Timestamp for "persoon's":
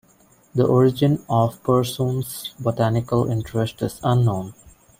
1.61-2.55